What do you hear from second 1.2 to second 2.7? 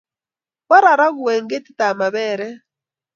eng' ketit ab maperek